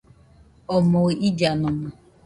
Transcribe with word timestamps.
Omoɨ 0.75 1.07
illanomo 1.27 1.89